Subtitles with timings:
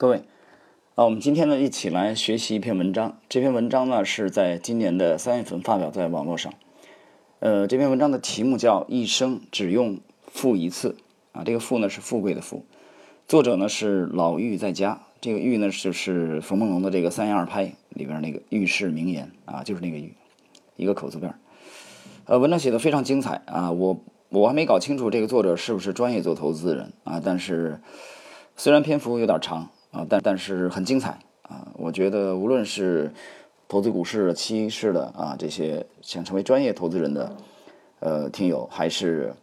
[0.00, 0.22] 各位，
[0.94, 3.18] 啊，我们今天呢一起来学习一篇文章。
[3.28, 6.54] 这篇文章呢是在今年的三月份发表在网络上。
[7.40, 10.00] 呃，这篇文章的题目叫《一生只用
[10.32, 10.96] 富一次》
[11.38, 12.64] 啊，这个“富”呢是富贵的“富”。
[13.28, 20.14] 作者呢是老妪在家，这个“妪”呢就是冯梦龙的这个《三言二拍》里边那个遇事名言啊，就是那个“玉”，
[20.76, 21.34] 一个口字边。
[22.24, 27.82] 呃，文章写的非常精彩啊，我我还没搞清楚这个作者是不是专业做投资人啊，但是
[28.56, 29.68] 虽然篇幅有点长。
[29.90, 31.66] 啊，但但是很精彩啊！
[31.74, 33.12] 我觉得无论是
[33.66, 37.36] 投资股市、期市的啊，这些想成为专业投资人的
[37.98, 39.34] 呃听友，还是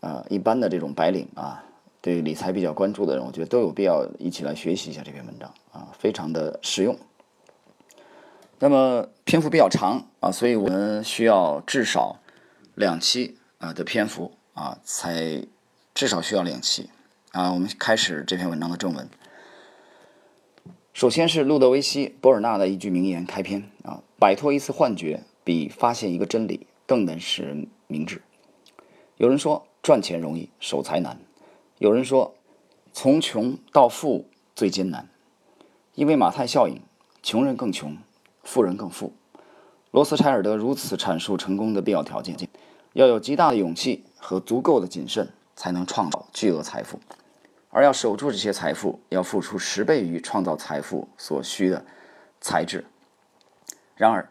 [0.00, 1.64] 啊一般的这种白领啊，
[2.00, 6.96] 对理财比较关注的人，我觉得都有必要一起来学习一下这篇文章啊，非常的实用。
[8.58, 12.16] 那么篇幅比较长啊，所以我们需要至少
[12.74, 15.44] 两期啊的篇幅啊，才
[15.94, 16.90] 至少需要两期
[17.30, 17.52] 啊。
[17.52, 19.08] 我们开始这篇文章的正文。
[20.96, 28.22] 首先是路德维希·博尔纳的一句名言开篇啊，摆脱一次幻觉比发现一个真理更能使人明智。
[29.18, 31.18] 有人说赚钱容易，守财难；
[31.76, 32.32] 有人说
[32.94, 34.24] 从穷到富
[34.54, 35.10] 最艰难，
[35.96, 36.80] 因为马太效应，
[37.22, 37.94] 穷人更穷，
[38.42, 39.12] 富人更富。
[39.90, 42.34] 罗斯柴尔德如此阐述成功的必要条件：
[42.94, 46.98] 要有极大的勇气和足够的谨慎，才能创造巨额财富。
[47.76, 51.84] 而要守住这些财富，要付出十倍于创造财富所需的
[52.40, 52.86] 才智。
[53.96, 54.30] 然而，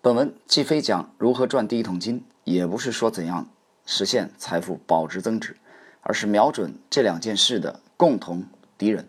[0.00, 3.48] 本文既非讲如何赚第一桶金，也不是说怎样
[3.84, 5.56] 实现财富保值增值，
[6.02, 8.44] 而是瞄准这两件事的共同
[8.78, 9.08] 敌人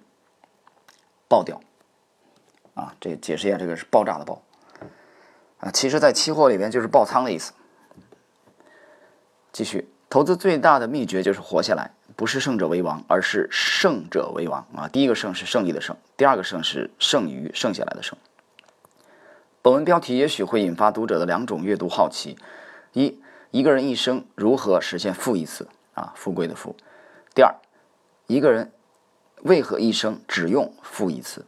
[1.30, 1.62] ——爆掉。
[2.74, 4.42] 啊，这解释一下，这个是爆炸的爆。
[5.60, 7.54] 啊，其实，在期货里边就是爆仓的意思。
[9.54, 11.92] 继续，投资最大的秘诀就是活下来。
[12.16, 14.88] 不是胜者为王，而是胜者为王啊！
[14.88, 18.18] 第一个胜是胜利的胜，第二个胜是剩余剩下来的胜。
[19.62, 22.38] 本文标题也许会引发读者的两种阅读好奇：
[22.94, 23.20] 一，
[23.52, 26.14] 一个人一生如何实现富一次啊？
[26.16, 26.76] 富贵的富。
[27.34, 27.54] 第二，
[28.28, 28.72] 一个人
[29.42, 31.46] 为何一生只用富一次？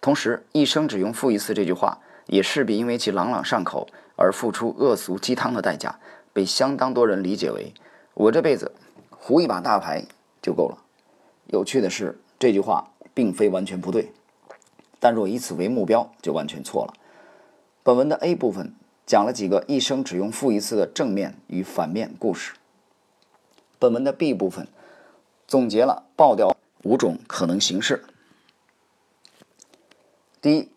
[0.00, 5.98] 同时，一生只用富一次这句话，也势必因为其朗朗上口而付出恶俗鸡汤的代价，
[6.34, 7.72] 被相当多人理解为
[8.12, 8.72] 我这辈子。
[9.24, 10.04] 胡一把大牌
[10.42, 10.78] 就够了。
[11.46, 14.10] 有趣的是，这句话并非完全不对，
[14.98, 16.94] 但若以此为目标，就完全错了。
[17.84, 18.74] 本文的 A 部分
[19.06, 22.54] 讲了几个一生只用负一次的正面与反面故事。
[23.78, 24.66] 本文的 B 部分
[25.46, 28.04] 总结了爆掉五种可能形式：
[30.40, 30.68] 第一，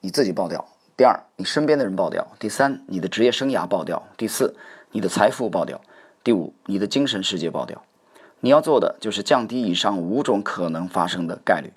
[0.00, 0.64] 你自己爆掉；
[0.96, 4.56] 第二，你身边的人爆掉；第三，你的职业生涯爆掉；第四，
[4.90, 5.80] 你的财富爆掉。
[6.24, 7.84] 第五，你的精神世界爆掉，
[8.40, 11.70] 你要做的就是降低以上五种可能发生的概率。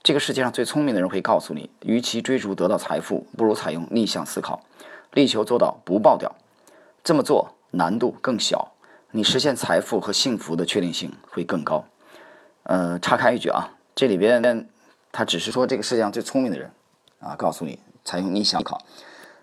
[0.00, 4.62] 这个世界上最聪明的人会告诉你，与其追逐得到财富，不如采用逆向思考，
[5.12, 6.32] 力求做到不爆掉。
[7.02, 8.72] 这么做难度更小，
[9.10, 11.84] 你实现财富和幸福的确定性会更高。
[12.62, 14.68] 呃，岔开一句啊，这里边
[15.10, 16.70] 他只是说这个世界上最聪明的人
[17.18, 18.80] 啊，告诉你采用逆向思考。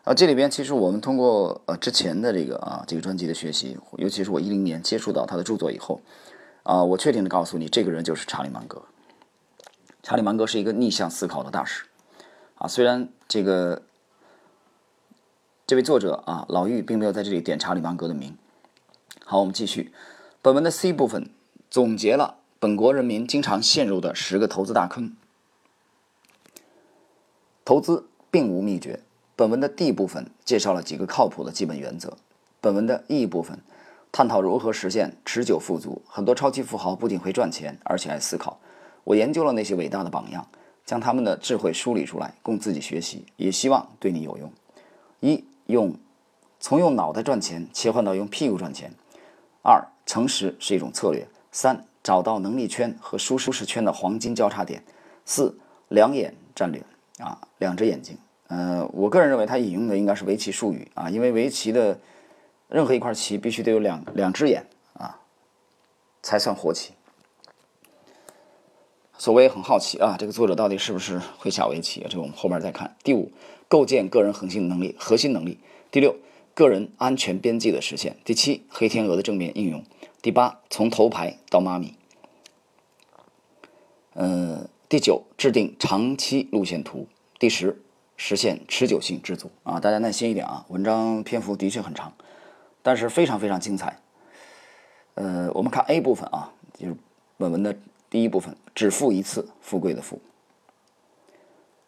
[0.04, 6.02] 啊，这里边其实我们通过呃之前的这个啊这个专辑的学习，尤其是我一零年接触到他的著作以后，
[6.64, 8.82] 啊，我确定的告诉你，这个人就是查理芒格。
[10.02, 11.86] 查理芒格是一个逆向思考的大师，
[12.56, 13.84] 啊，虽然这个
[15.68, 18.36] 这位作者啊老玉并没有在这里点查理芒格的名。
[19.24, 19.94] 好，我们继续，
[20.42, 21.30] 本文的 C 部分
[21.70, 25.16] 总结了本国人民经常陷入的十个投资大坑。
[27.64, 29.02] 投资并无秘诀。
[29.36, 32.18] 本文的 D 部分介绍了几个靠谱的基本原则。
[32.60, 33.60] 本文的 E 部分
[34.12, 36.02] 探讨如何实现持久富足。
[36.08, 38.60] 很多超级富豪不仅会赚钱，而且还思考。
[39.04, 40.48] 我研究了那些伟大的榜样，
[40.86, 44.52] 将他们的智慧梳理出来，供自己学习，也希望对你有用。
[45.22, 45.96] 一用
[46.60, 48.92] 从用脑袋赚钱切换到用屁股赚钱。
[49.64, 51.28] 二诚实是一种策略。
[51.52, 54.84] 三找到能力圈和舒适圈的黄金交叉点。
[55.26, 55.58] 四
[55.90, 56.84] 两眼战略
[57.20, 58.18] 啊，两只眼睛。
[58.52, 61.98] 呃，我个人认为他引用的应该是围棋术语啊，因为围棋的
[62.68, 65.22] 任何一块棋必须得有两两只眼啊，
[66.22, 66.92] 才算活棋。
[69.18, 72.06] 所谓很好奇啊，这个作者到底是不是会下围棋？
[72.10, 72.98] 这个我们后面再看。
[73.06, 73.32] 第五，
[73.70, 75.58] 构建个人核心能力，核心能力。
[75.90, 76.18] 第六，
[76.54, 78.18] 个人安全边际的实现。
[78.26, 79.82] 第七，黑天鹅的正面应用。
[80.22, 81.96] 第八，从头牌到妈咪。
[84.12, 87.08] 呃，第九，制定长期路线图。
[87.40, 87.82] 第十。
[88.24, 89.80] 实现持久性知足啊！
[89.80, 90.64] 大家耐心一点啊！
[90.68, 92.14] 文章篇幅的确很长，
[92.84, 94.00] 但是非常非常精彩。
[95.16, 96.96] 呃，我们看 A 部分啊，就是
[97.38, 97.76] 本文的
[98.12, 100.22] 第一部分，只富一次，富贵的富。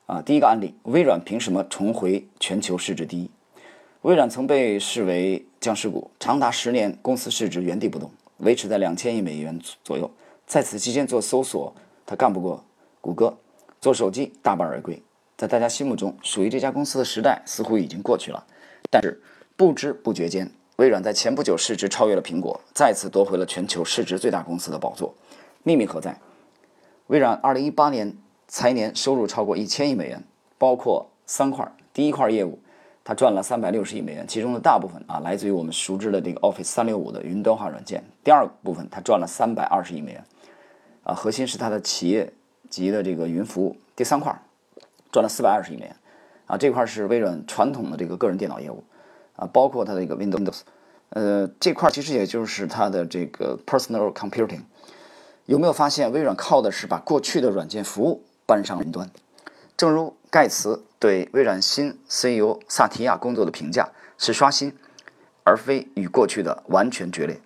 [0.07, 3.29] 啊，第一个案例，微软凭什么重回全球市值第一？
[4.01, 10.09] 微软曾被视为僵尸股，长达十年，公司市值原地不动，维持在两千亿美元左右。
[10.47, 11.71] 在此期间做搜索，
[12.07, 12.63] 它干不过
[13.01, 13.37] 谷歌；
[13.79, 14.99] 做手机大败而归。
[15.37, 18.45] 在大家心目中，属于这家公司的时代似乎已经过去了。
[18.89, 19.21] 但是
[19.55, 25.13] 不知不觉间，微软在前不久市值超越了苹果，再次夺回了全球市值最大公司的宝座。
[25.63, 26.19] 秘密何在？
[27.07, 30.23] 微软2018年财年收入超过一千亿美元，
[30.57, 31.69] 包括三块。
[31.93, 32.59] 第一块业务。
[33.05, 38.01] 它赚了三百六十亿美元，其中的大部分啊来自于我们熟知的这个 Office 三六五的云端化软件。
[38.23, 40.23] 第二部分，它赚了三百二十亿美元，
[41.03, 42.31] 啊，核心是它的企业
[42.69, 43.75] 级的这个云服务。
[43.93, 44.33] 第三块
[45.13, 45.95] 赚了四百二十亿美元，
[46.47, 48.83] 啊，这块是微软传统的这个个人电脑业务，
[49.35, 50.61] 啊，包括它的一个 Windows，
[51.09, 54.61] 呃，这块其实也就是它的这个 Personal Computing。
[55.45, 59.11] 有没有发现微软靠的是把过去的软件服务搬上云端？
[59.77, 64.75] 正如盖茨对微软新 CEO 萨提亚工作的评价是刷新，
[65.43, 67.39] 而非与过去的完全决裂。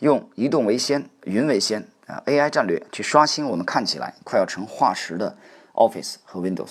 [0.00, 5.36] 用移动为先、云为先啊 AI 战略去刷新我们看起来快要成化石的
[5.74, 6.70] Office 和 Windows，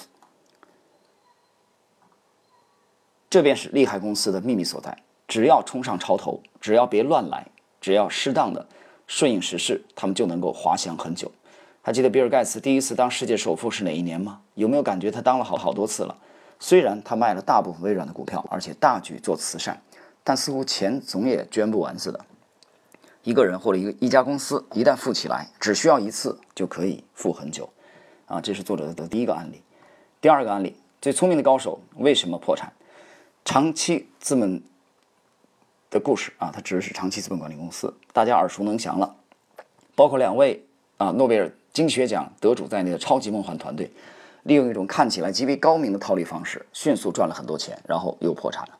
[3.34, 4.96] 这便是厉害公司的秘密所在。
[5.28, 7.48] 只要冲上潮头，只要别乱来，
[7.82, 8.64] 只要适当的
[9.08, 11.32] 顺应时势，他们就能够滑翔很久。
[11.82, 14.42] 还记得比尔盖茨第一次当世界首富是哪一年吗？
[14.54, 16.16] 有没有感觉他当了好好多次了？
[16.60, 19.82] 虽然他卖了大部分微软的股票，而且大举做慈善，
[20.24, 22.24] 但似乎钱总也捐不完似的。
[23.24, 27.68] 一个人或者一个一家公司一旦富起来，只需要一次就可以富很久。
[28.28, 29.60] 啊，这是作者的第一个案例。
[30.22, 32.72] 第二个案例，最聪明的高手为什么破产？
[33.45, 34.63] 长期资本
[35.90, 39.16] 的故事啊，它指的是长期资本管理公司，大家耳熟能详了，
[39.95, 40.66] 包括两位
[40.98, 41.51] 啊，诺贝尔。
[41.74, 43.92] 经济学奖得主在内的超级梦幻团队，
[44.44, 48.78] 利用一种看起来极为高明的套利方式，迅速赚了很多钱，然后又破产了。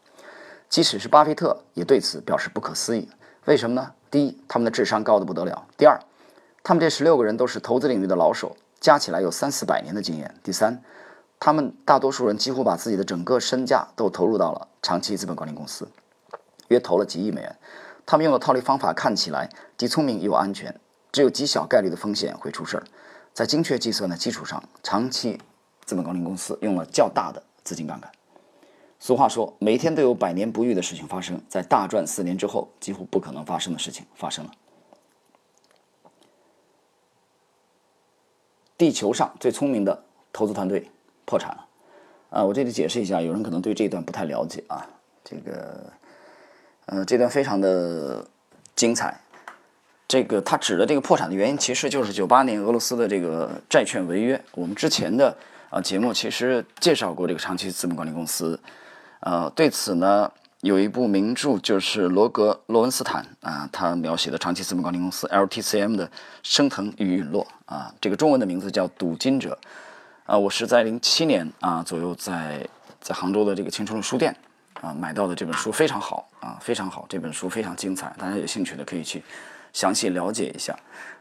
[0.70, 3.10] 即使是巴菲特也对此表示不可思议。
[3.46, 3.92] 为什么呢？
[4.12, 6.00] 第一，他们的智商高得不得了；第二，
[6.62, 10.80] 他们这十六个人都是投资领域的老手，加起来有三四百年的经验；第三，
[11.46, 15.86] 他们大多数人几乎把自己的整个身价都投入到了长期资本管理公司，
[16.70, 17.54] 约投了几亿美元。
[18.06, 20.74] 他们用的套利方法看起来既聪明又安全。
[21.12, 22.84] 只有极小概率的风险会出事儿，
[23.34, 25.38] 在精确计算的基础上，长期
[25.84, 28.10] 资本管理公司用了较大的资金杠杆。
[28.98, 34.52] 俗话说，每天都有百年不遇的事情发生，在大赚四年之后，几乎不可能发生的事情发生了。
[38.78, 40.90] 地球上最聪明的投资团队
[41.26, 41.66] 破产了。
[42.30, 44.88] 啊，我这里解释一下，有人可能对这一段不太了解啊，
[45.24, 45.84] 这个，
[46.88, 48.26] 呃，这段非常的
[48.76, 49.20] 精彩。
[50.08, 54.44] 这个他指的这个破产的原因，其实就是九八年俄罗斯的这个债券违约。
[54.54, 55.36] 我们之前的
[55.70, 58.60] 啊节目其实介绍过这个长期资本管理公司，
[59.22, 60.32] 呃，对此呢
[60.62, 66.10] 有一部名著，就是罗格罗文斯坦啊他描写的长期资本管理公司 LTCM 的
[66.44, 69.58] 升腾与陨落啊，这个中文的名字叫《赌金者》
[70.34, 72.68] 啊，我是在零七年啊左右在
[73.00, 74.36] 在杭州的这个青春路书店
[74.82, 79.24] 啊买到的这本书，非常好啊，非常好，这本书非常精彩，大家有兴趣的可以去。
[79.74, 80.76] 详细了解一下，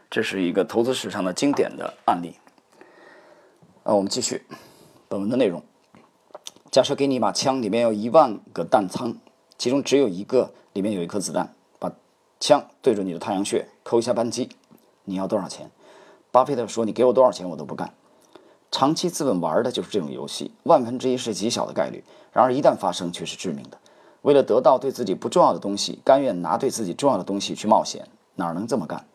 [0.09, 2.33] 这是一个投资史上的经典的案例。
[3.83, 4.43] 啊，我们继续
[5.07, 5.61] 本文的内容。
[6.71, 9.15] 假设给你一把枪，里面有一万个弹仓，
[9.59, 11.91] 其中只有一个里面有一颗子弹，把
[12.39, 14.49] 枪对准你的太阳穴，扣一下扳机，
[15.03, 15.69] 你要多少钱？
[16.31, 17.93] 巴菲特说：“你给我多少钱我都不干。”
[18.73, 23.77] 长期资本玩的就是这种游戏，万分之一是极小的概率，然而一旦发生却是致命的。
[24.23, 28.07] 为了得到对自己不重要的东西，甘愿拿对自己重要的东西去冒险。
[28.33, 29.05] 哪能这么干？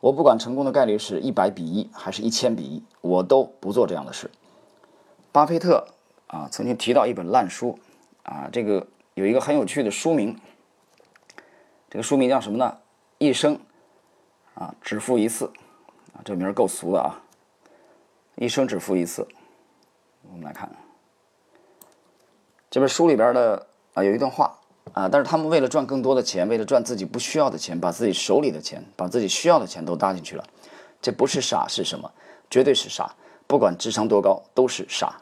[0.00, 4.30] 我不管成功的概率是一百比一还是一千比一，我都不做这样的事。
[5.32, 5.88] 巴菲特
[6.26, 7.78] 啊，曾经提到一本烂书
[8.24, 10.36] 啊，这个有一个很有趣的书名，
[11.88, 12.76] 这个书名叫什么呢？
[13.16, 13.58] 一生
[14.52, 15.46] 啊只付一次
[16.12, 17.24] 啊，这名儿够俗的啊！
[18.38, 19.26] 一生只付一次。
[20.30, 20.70] 我们来看
[22.70, 24.54] 这本书里边的啊，有一段话。
[24.94, 25.06] 啊！
[25.06, 30.42] 但是他们为了赚更多的钱，为了赚自己不需要的钱，把自己手里的钱，把自己需要的钱都搭进去了。
[31.02, 32.10] 这不是傻是什么？
[32.50, 33.14] 绝对是傻！
[33.46, 35.18] 不管智商多高，都是傻。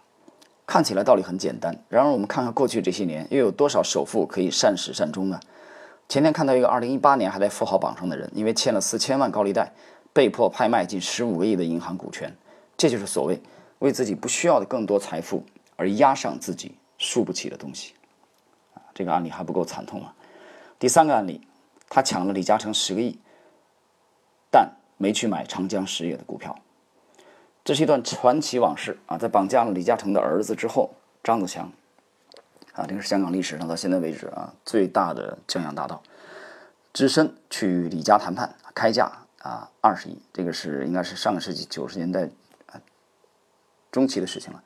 [0.68, 5.40] 看起来道理很简单，然而我们看看过去这些年，又有多少首富可以善始善终呢？
[6.08, 9.72] 前天看到一个2018年还在富豪榜上的人，因为欠了四千万高利贷，
[10.12, 12.32] 被迫拍卖近十五个亿的银行股权。
[12.76, 13.40] 这就是所谓
[13.78, 15.44] 为自己不需要的更多财富
[15.76, 17.94] 而压上自己输不起的东西。
[18.74, 20.14] 啊这个案例还不够惨痛啊！
[20.78, 21.40] 第三个案例，
[21.88, 23.18] 他抢了李嘉诚十个亿，
[24.50, 26.58] 但没去买长江实业的股票。
[27.62, 29.18] 这是一段传奇往事啊！
[29.18, 31.70] 在绑架了李嘉诚的儿子之后，张子强
[32.72, 36.02] 啊，这个是香港历史上到现在为止啊最大的江洋大盗，
[36.92, 39.10] 只身去李家谈判，开价
[39.42, 42.30] 啊二十亿，这个是应该是上个世纪九十年代
[43.96, 44.62] 中期的事情了，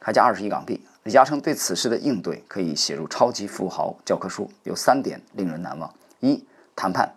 [0.00, 0.84] 开价二十亿港币。
[1.04, 7.14] 李嘉诚对此事的应对可以写入超级富豪教科书，有三点令人难忘：一、谈判，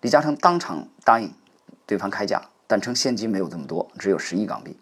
[0.00, 1.32] 李嘉诚当场答应
[1.86, 2.42] 对方开价。
[2.66, 4.76] 但称现金没有这么多，只有十亿港币。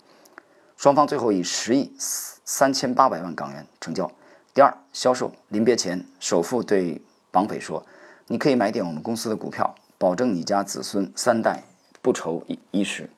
[0.79, 4.11] 双方最后以十亿三千八百万港元成交。
[4.55, 7.85] 第二，销售临别前，首富对绑匪说
[8.29, 11.65] ：“你可以买点我们公司的股票，保证你家子孙三代
[12.01, 13.11] 不愁衣衣食。”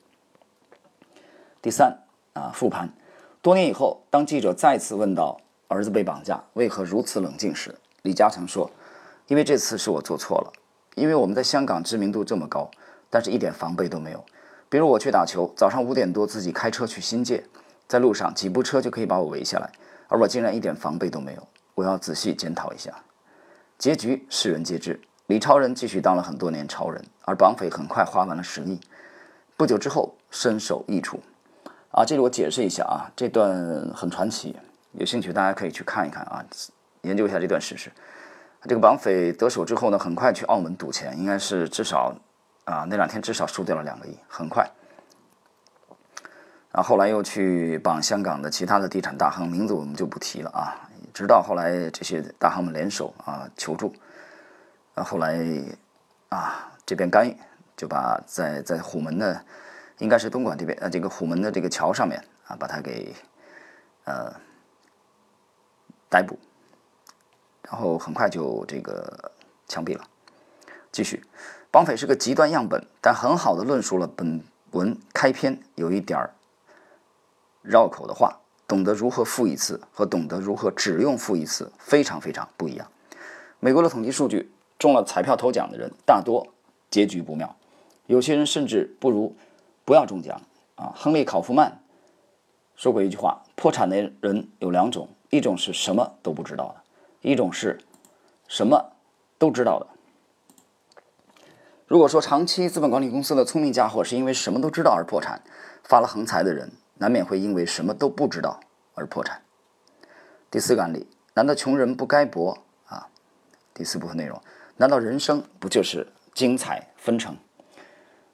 [1.63, 1.99] 第三，
[2.35, 2.93] 啊，复盘。
[3.43, 8.71] 多年以后，当记者再次问到儿子被绑架为何如此冷静时，李嘉诚说
[9.29, 10.53] ：“因为这次是我做错了，
[10.95, 12.71] 因为我们在香港知名度这么高，
[13.09, 14.25] 但是一点防备都没有。”
[14.69, 17.43] 比如我去打球，早上五点多自己开车去新界，
[17.89, 19.69] 在路上几部车就可以把我围下来，
[20.07, 21.49] 而我竟然一点防备都没有。
[21.75, 22.95] 我要仔细检讨一下。
[23.79, 28.79] 结局世人皆知，李超人继续当了很多年超人，而绑匪很快花完了十亿，
[29.57, 31.19] 不久之后身首异处。
[31.91, 34.57] 啊，这里我解释一下啊，这段很传奇，
[34.93, 36.45] 有兴趣大家可以去看一看啊，
[37.03, 37.91] 研究一下这段史实。
[38.63, 42.15] 这个绑匪得手之后呢，很快去澳门赌钱，应该是至少。
[42.67, 44.71] 啊，那两天至少输掉了两个亿，很快。
[46.71, 50.79] 然后后来又去绑香港的其他的地产大亨，名字我们就不提了啊。
[51.13, 53.93] 直到后来这些大亨们联手啊求助，
[54.95, 55.43] 啊后来
[56.29, 57.37] 啊这边干预，
[57.77, 59.45] 就把在在虎门的，
[60.01, 63.15] 应该是东莞这边呃这个虎门的这个桥上面啊把他给
[64.05, 64.35] 呃
[66.11, 66.37] 逮捕，
[67.63, 69.31] 然后很快就这个
[69.69, 70.05] 枪毙了。
[70.91, 71.23] 继续。
[71.73, 74.43] 绑匪是个极端样本，但很好的论述了本
[74.73, 76.35] 文开篇有一点儿
[77.63, 82.91] 绕口的话：懂得如何付一次和懂得如何只用付一次非常非常不一样。
[83.61, 86.49] 美国的统计数据，中了彩票头奖的人大多
[86.91, 87.55] 结局不妙，
[88.07, 89.37] 有些人甚至不如
[89.91, 90.41] 不要中奖
[90.77, 90.93] 啊。
[90.95, 91.83] 亨利·考夫曼
[92.77, 97.81] 说过一句话：破产的人有两种，一种是什么都不知道的，一种是
[98.47, 98.93] 什么
[99.37, 99.89] 都知道的。
[101.89, 105.43] 如果说长期资本管理公司的聪明家伙是因为什么都知道而破产，
[105.83, 108.61] 发了横财的人难免会因为什么都不知道
[108.95, 109.43] 而破产。
[110.53, 112.57] 第四个案例，难道穷人不该搏
[112.87, 113.09] 啊？
[113.75, 114.41] 第四部分内容，
[114.77, 117.37] 难道人生不就是精彩纷呈？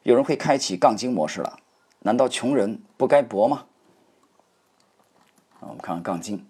[0.07, 1.59] 有人会开启杠精模式了，
[1.99, 3.67] 难道穷人不该搏吗？
[5.59, 6.47] 我们看看杠精，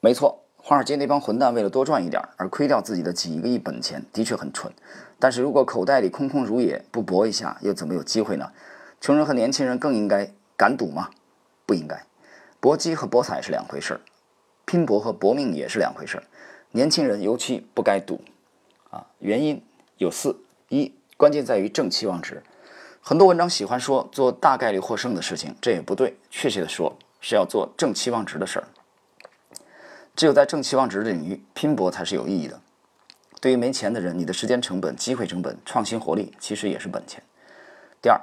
[0.00, 0.42] 没错。
[0.56, 4.70] 华尔街那帮混蛋为了多赚一点而亏掉自己的几个亿本钱，的确很蠢。
[5.18, 8.52] 但是如果口袋里空空如也，不搏一下，又怎么有机会呢？
[9.00, 11.08] 穷人和年轻人更应该敢赌吗？
[11.64, 12.04] 不应该。
[12.60, 13.98] 搏击和博彩是两回事，
[14.66, 16.22] 拼搏和搏命也是两回事。
[16.72, 18.20] 年轻人尤其不该赌。
[18.90, 19.62] 啊，原因
[19.96, 20.38] 有四：
[20.68, 22.42] 一，关键在于正期望值。
[23.00, 26.16] 很多文章喜欢说做大概率获胜的事情，这也不对。
[26.30, 28.68] 确切的说，是要做正期望值的事儿。
[30.16, 32.60] 只有在正期望值的领域拼搏才是有意义的。
[33.40, 37.22] 对于没钱的人，你的时间成本、机会成本、创新活力其实也是本钱。
[38.00, 38.18] 第二，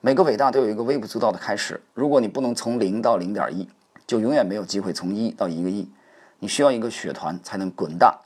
[0.00, 1.80] 每个伟大都有一个微不足道的开始。
[1.94, 3.68] 如果你不能从零到零点一，
[4.06, 5.88] 就永远没有机会从一到一个亿。
[6.40, 8.20] 你需要一个雪团才能滚大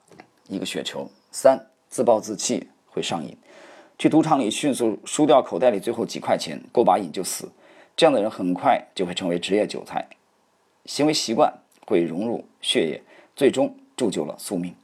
[0.48, 1.10] 一个雪球。
[1.30, 3.36] 三，自暴自弃会上瘾，
[3.98, 7.50] 去赌场里迅速输掉口袋里最后几块钱，过把瘾就死。
[7.96, 10.06] 这样的人很快就会成为职业韭菜，
[10.86, 11.52] 行为习惯
[11.84, 13.02] 会融入血液。
[13.34, 14.74] 最终铸就了宿命。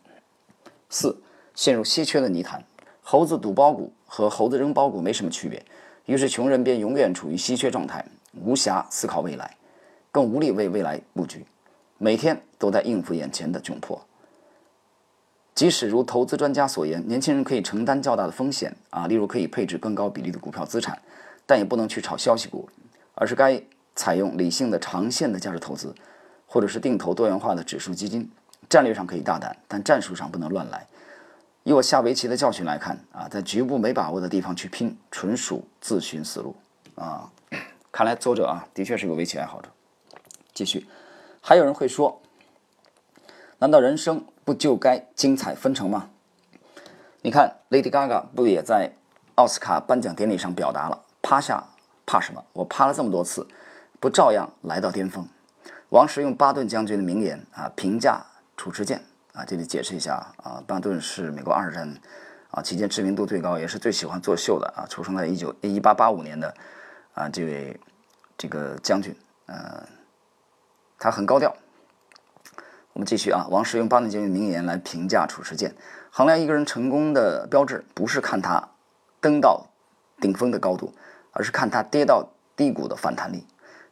[0.88, 1.20] 四，
[1.56, 2.62] 陷入稀缺的泥潭。
[3.02, 5.60] 猴子赌包谷和猴子扔包谷没什么区别，
[6.06, 8.04] 于是穷人便永远处于稀缺状态，
[8.40, 9.56] 无暇思考未来，
[10.12, 11.44] 更无力为未来布局，
[11.98, 14.00] 每天都在应付眼前的窘迫。
[15.54, 21.00] 即使如投资专家所言，年轻人可以承担较大的风险啊，例如可以配置更高比例的股票资产，
[21.46, 22.68] 但也不能去炒消息股，
[23.14, 23.62] 而是该
[23.94, 25.94] 采用理性的长线的价值投资，
[26.46, 28.28] 或者是定投多元化的指数基金。
[28.68, 30.86] 战略上可以大胆，但战术上不能乱来。
[31.62, 36.56] 以我下围棋的教训来看，啊，在局部没把握的地方去拼，纯属自寻死路。
[36.96, 37.30] 啊，
[37.92, 39.68] 看来作者啊，的确是个围棋爱好者。
[40.52, 40.86] 继续，
[41.40, 42.20] 还有人会说，
[43.58, 46.10] 难道人生不就该精彩纷呈吗？
[47.22, 48.92] 你看，Lady Gaga 不也在
[49.36, 51.64] 奥斯卡颁奖典礼上表达了，趴下
[52.04, 52.44] 怕什么？
[52.52, 53.46] 我趴了这么多次，
[53.98, 55.26] 不照样来到巅峰？
[55.88, 58.24] 王石用巴顿将军的名言啊评价。
[58.56, 61.92] 褚时健啊，这里解释一下啊，巴顿是美国二战
[62.50, 66.54] 啊期间知名度最高，也是最喜欢作秀的啊，出生在一九一八八五年的
[67.14, 67.80] 啊，这位
[68.38, 69.12] 这个将军，
[69.46, 69.82] 呃，
[70.98, 71.52] 他很高调。
[72.94, 75.74] 我们继续啊，王石用巴顿将军名言来评价褚时健：
[76.12, 78.68] 衡量一个人成功的标志，不是看他
[79.20, 79.66] 登到
[80.20, 80.94] 顶峰的高度，
[81.32, 83.44] 而是看他跌到低谷的反弹力。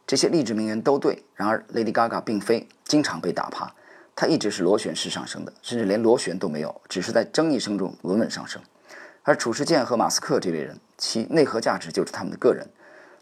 [0.07, 3.73] 这些励志名言都对，然而 Lady Gaga 并非经常被打趴，
[4.15, 8.61] 她一直是螺旋式上升的，甚至连螺旋都没有，只是在争议声中稳稳上升。
[9.23, 12.65] 而褚时健和马斯克这类人，其内核价值就是他们的个人，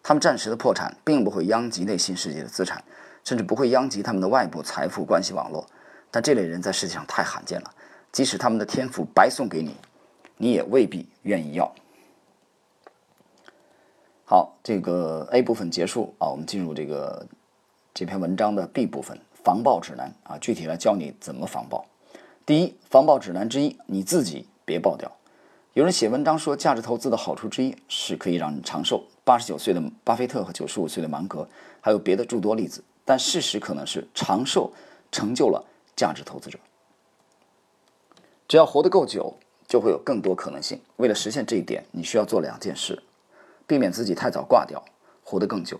[0.03, 2.83] 他们暂时的破产并不会殃及内心世界的资产，
[3.23, 5.65] 甚至不会殃及他们的外部财富关系网络。
[6.09, 7.73] 但这类人在世界上太罕见了，
[8.11, 9.75] 即使他们的天赋白送给你，
[10.37, 11.73] 你也未必愿意要。
[14.25, 17.25] 好，这个 A 部分结束啊，我们进入这个
[17.93, 21.85] 这篇文章的 B 部分防爆指南啊，具体来教你怎么防爆。
[22.45, 25.11] 第一，防爆指南之一，你自己别爆掉。
[25.73, 29.05] 有人写文章说，价值投资的好处之一是可以让你长寿。
[29.23, 31.47] 八十九岁的巴菲特和九十五岁的芒格，
[31.79, 32.83] 还有别的诸多例子。
[33.05, 34.71] 但事实可能是，长寿
[35.11, 35.63] 成就了
[35.95, 36.59] 价值投资者。
[38.47, 40.81] 只要活得够久，就会有更多可能性。
[40.97, 43.01] 为了实现这一点，你需要做两件事。
[43.67, 44.83] 避免自己太早挂掉，
[45.23, 45.79] 活得更久。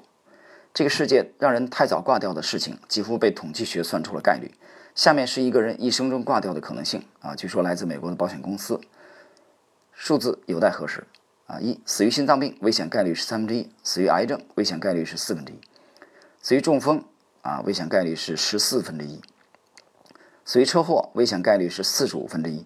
[0.74, 4.50] 这个世界让人太早挂掉的事情，几乎被统计学算出了概率。
[4.96, 8.80] 下面是一个人一生中挂掉的可能性啊，据说来自美国的保险公司，
[9.92, 11.06] 数字有待核实
[11.48, 11.60] 啊。
[11.60, 15.58] 一，死于心脏病，危险概率是三分之一；死于癌症，危险概率是四分之一；
[16.42, 17.04] 死于中风
[17.44, 19.22] 啊，危险概率是十四分之一；
[20.44, 22.66] 死于车祸，危险概率是四十五分之一；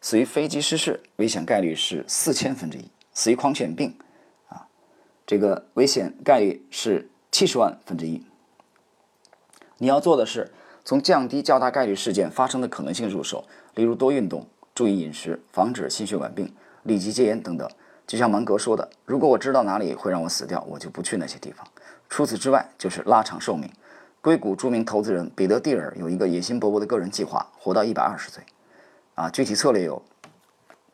[0.00, 3.98] 死于飞机失事，危险概率是四千分之一；死于狂犬病。
[4.48, 4.66] 啊
[5.26, 8.24] 这个危险概率是七十万分之一。
[9.78, 10.50] 你要做的是
[10.84, 17.70] 从降低较大概率事件发生的可能性入手，例如多运动、注意饮食、防止心血管病、立即戒烟等等。
[18.06, 21.66] 就像芒格说的：“如果我知道哪里会让我死掉，我就不去那些地方。”
[22.12, 23.70] 除此之外，就是拉长寿命。
[24.20, 28.44] 硅谷著名投资人彼得·蒂尔有一个野心勃勃的个人计划，活到一百二十岁。
[29.14, 30.02] 啊，具体策略有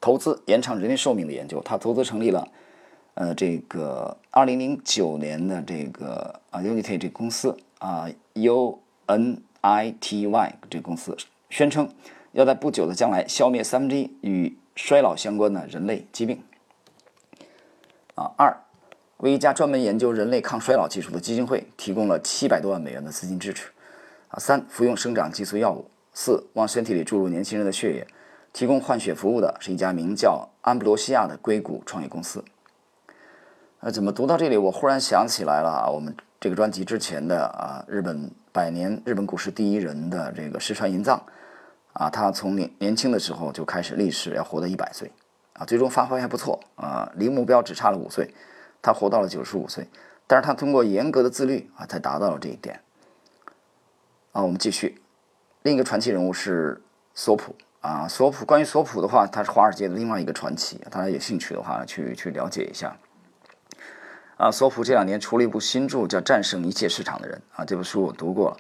[0.01, 1.61] 投资延长人类寿命的研究。
[1.65, 2.47] 他投资成立了。
[3.15, 11.17] 呃，这个二零零九年的这个啊，Unity 这公司啊，U N I T Y 这个公司
[11.51, 11.93] 宣称
[12.31, 16.41] 要在不久的将来消灭三分之一与衰老相关的人类疾病。
[18.15, 18.57] 啊，二
[19.19, 23.69] 为一家专门研究人类抗衰老技术的基金会提供了七百多万美元的资金支持。
[24.29, 25.91] 啊，三服用生长激素药物。
[26.13, 28.07] 四往身体里注入年轻人的血液，
[28.53, 32.45] 提供换血服务的是一家名叫安布罗西亚的硅谷创业公司。
[33.81, 41.21] 呃，怎么读到这里，我忽然想起来了啊，我们这个专辑之前的啊，日本百年日本股市第一人的这个石川银藏，
[41.93, 45.11] 啊，他从年年轻的时候就开始立誓要活到一百岁，
[45.53, 48.29] 啊，最终发挥还不错啊，离目标只差了五岁，
[48.83, 49.89] 他活到了九十五岁，
[50.27, 52.81] 但是他通过严格的自律啊，才达到了这一点。
[54.33, 55.01] 啊，我们继续，
[55.63, 56.81] 另一个传奇人物是
[57.15, 62.97] 索普啊，索普关于索普的话，他是华尔街的另外一个传奇，大家有兴趣的话去去了解一下。
[64.37, 68.57] 啊，索普这两年出了一部新著，叫《战胜一切市场的人》啊，这部书我读过了，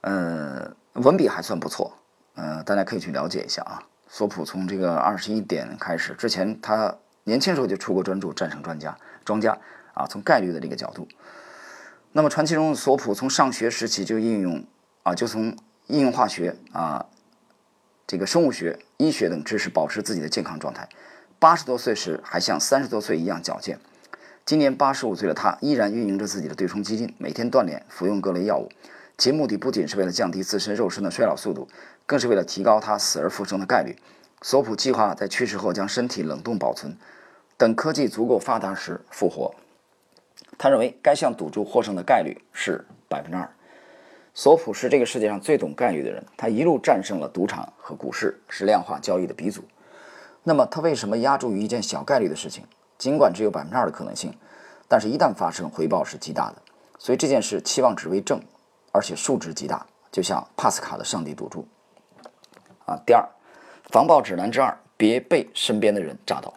[0.00, 1.92] 呃，文笔还算不错，
[2.36, 3.82] 呃，大家可以去了解一下啊。
[4.08, 9.52] 索普从这个二十一点开始，之前他年轻时候就出过专著《战胜专家庄家》
[9.94, 11.08] 啊，从概率的这个角度。
[12.12, 14.64] 那么传奇中索普从上学时期就应用
[15.02, 15.56] 啊，就从
[15.88, 17.06] 应用化学啊，
[18.06, 20.88] 这个生物学、医学等知识保持自己的健康状态，
[21.38, 23.80] 八十多岁时还像三十多岁一样矫健。
[24.46, 28.68] 今年八十五岁的他，依然运营着自己的对冲基金，每天锻炼，服用各类药物，
[29.16, 31.66] 其目的不仅是为了降低自身肉身的衰老速度，
[32.04, 33.96] 更是为了提高他死而复生的概率。
[34.42, 36.96] 索普计划在去世后将身体冷冻保存，
[37.64, 39.54] 等科技足够发达时复活。
[40.58, 43.50] 他认为该项赌注获胜的概率是百分之二。
[44.34, 49.64] 索普是这个世界上最懂概率的人，他一路战胜了赌场和股市，是量化交易的鼻祖。
[50.42, 52.66] 那么他为什么压注于一件小概率的事情？
[52.98, 54.36] 尽管只有百分之二的可能性，
[54.86, 56.56] 但是一旦发生，回报是极大的。
[56.98, 58.38] 所以这件事期望值为正，
[58.92, 61.66] 而且数值极大，就像帕斯卡的上帝赌注。
[62.84, 63.26] 啊，第二，
[63.84, 66.52] 防爆指南之二：别被身边的人炸到。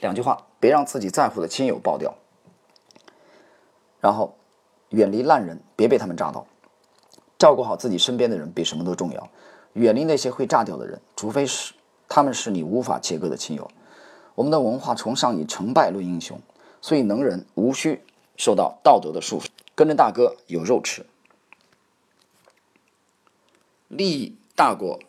[0.00, 2.14] 两句话，别让自己在乎的亲友爆掉。
[4.00, 4.36] 然后，
[4.90, 6.46] 远离烂人，别被他们炸到。
[7.38, 9.28] 照顾好自己身边的人比什么都重要。
[9.74, 11.74] 远离那些会炸掉的人，除非是
[12.08, 13.70] 他们是你无法切割的亲友。
[14.34, 16.40] 我们的文化崇尚以成败论英雄，
[16.80, 18.02] 所以能人无需
[18.36, 21.04] 受到道德的束缚，跟着大哥有肉吃。
[23.88, 25.00] 利益大过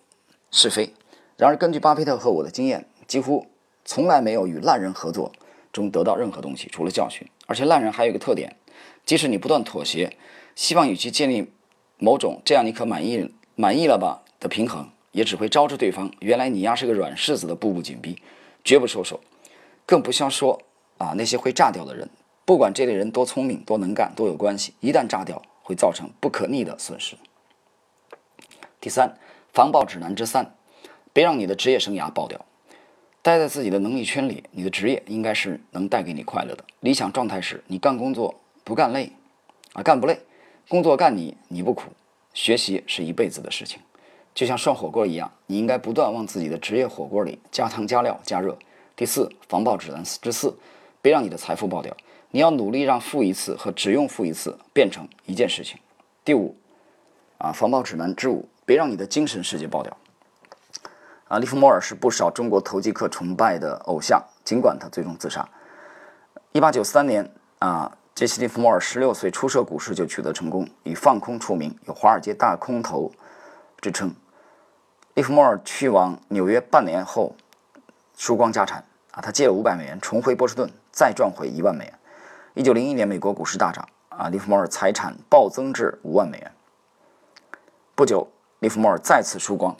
[0.52, 0.94] 是非。
[1.36, 3.48] 然而，根据巴菲特和我的经验，几乎
[3.88, 5.32] 从来没有与烂人合作
[5.72, 7.26] 中得到任何东西，除了教训。
[7.46, 8.58] 而且烂人还有一个特点，
[9.06, 10.18] 即使你不断妥协，
[10.56, 11.50] 希望与其建立
[11.98, 18.22] 某种这样你可满意满意了吧的平衡，也只会招致对方原来你丫是个软柿子的步步紧逼，
[18.66, 19.22] 绝不收手。
[19.86, 20.62] 更不消说
[20.98, 22.10] 啊那些会炸掉的人，
[22.44, 27.16] 不管这类人多聪明、多能干、多有关系，一旦炸掉，会造成不可逆的损失。
[28.82, 29.18] 第三，
[29.54, 30.54] 防爆指南之三，
[31.14, 32.46] 别让你的职业生涯爆掉。
[33.28, 36.64] 待在自己的能力圈里，你的职业应该是能带给你快乐的。
[36.80, 39.12] 理想状态是你干工作不干累，
[39.74, 40.18] 啊干不累，
[40.70, 41.92] 工作干你你不苦，
[42.34, 43.82] 学习是一辈子的事情，
[44.34, 48.58] 就像涮火锅一样，你应该不断往自己的职业火锅里加汤加料加热。
[48.96, 50.58] 第四，防爆指南之四，
[51.02, 51.94] 别让你的财富爆掉。
[52.32, 55.78] 你要努力让富一次和只用富一次变成一件事情。
[56.24, 56.56] 第五，
[57.40, 58.48] 啊防爆指南之五。
[58.66, 59.98] 别让你的精神世界爆掉。
[61.28, 65.48] 啊，利弗莫尔是不少中国投机客崇拜的偶像，尽管他最终自杀。
[66.54, 73.12] 一八九三年，啊，杰西·利弗莫尔十六岁初涉股市就取得成功，以放空出名，有“华尔街大空头”
[73.82, 74.16] 之称。
[75.16, 77.36] 利弗莫尔去往纽约半年后，
[78.16, 78.84] 输光家产。
[79.12, 81.94] 啊，他借了五百美元重回波士顿，再赚回一万美元。
[82.54, 86.52] 一九零一年，美国股市大涨，啊，利弗莫尔财产暴增至五万美元。
[87.96, 88.30] 不久。
[88.60, 89.78] 利弗莫尔再次输光。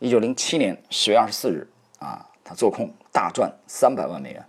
[0.00, 4.42] 一九零七年十月二十四日，啊，他做空大赚三百万美元。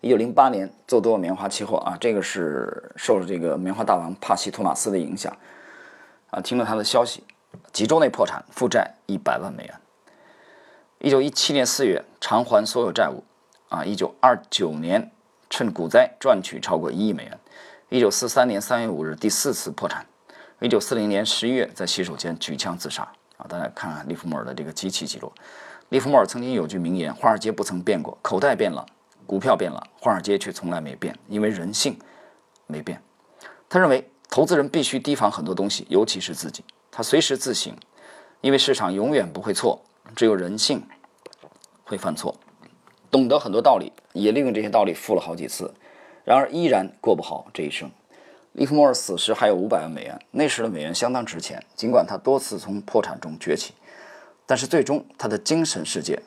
[0.00, 5.36] 一九零八年做多棉花期货，啊，这个是受了这个棉花大王帕西托马斯的影响，
[6.30, 7.24] 啊，听了他的消息，
[7.72, 9.74] 几周内破产，负债一百万美元。
[11.00, 13.24] 一九一七年四月偿还所有债务，
[13.68, 15.10] 啊，一九二九年
[15.50, 17.36] 趁股灾赚取超过一亿美元。
[17.88, 20.06] 一九四三年三月五日第四次破产。
[20.60, 23.08] 一九四零年十一月，在洗手间举枪自杀。
[23.38, 25.32] 啊，大家看看利弗莫尔的这个机器记录。
[25.88, 28.84] 利弗莫尔曾经有句名言：“华尔街不曾变过，口袋变了，
[29.26, 31.98] 股票变了，华尔街却从来没变，因为人性
[32.66, 33.02] 没变。”
[33.70, 36.62] 他认为，投资人必须提防很多东西，尤其是自己。
[36.90, 37.74] 他随时自省，
[38.40, 39.80] 因为市场永远不会错，
[40.14, 40.86] 只有人性
[41.84, 42.34] 会犯错。
[43.10, 45.72] 懂得很多道理，也利用这些道理富了好几次，
[46.24, 47.90] 然而依然过不好这一生。
[48.58, 51.64] 利弗莫尔死时还有五百万美元，那时的美元相当值钱。
[51.76, 53.72] 尽管他多次从破产中崛起，
[54.44, 56.20] 但是最终他的精神世界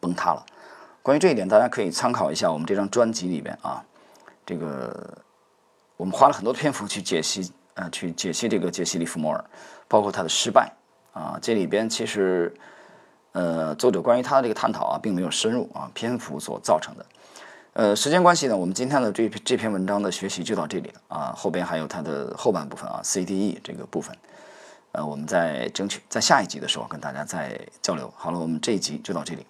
[0.00, 0.44] 崩塌了。
[1.04, 3.80] 关于这一点，大家可以参考一下我们这张专辑里边啊，
[4.44, 5.16] 这个
[5.96, 9.44] 我们花了很多篇幅去解析，呃，去解析这个杰西·利弗莫尔，
[9.86, 10.72] 包括他的失败
[11.12, 11.38] 啊。
[11.40, 12.52] 这里边其实，
[13.30, 17.06] 呃，作者关于他的这个探讨啊，并没有深入啊，篇幅所造成的。
[17.74, 24.16] 呃，时间关系呢，我们今天的这篇这篇文章的学习就到这里了啊，后边还有它的后半部分啊，CDE 这个部分，
[24.92, 28.12] 呃，我们再争取在下一集的时候跟大家再交流。
[28.16, 29.46] 好了，我们这一集就到这里。